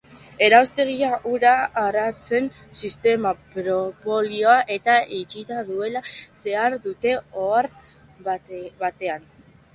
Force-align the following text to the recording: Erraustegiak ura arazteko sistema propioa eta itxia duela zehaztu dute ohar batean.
Erraustegiak 0.43 1.25
ura 1.31 1.51
arazteko 1.81 2.63
sistema 2.79 3.33
propioa 3.57 4.55
eta 4.77 4.97
itxia 5.19 5.59
duela 5.69 6.03
zehaztu 6.17 6.83
dute 6.89 7.15
ohar 7.45 7.71
batean. 8.31 9.31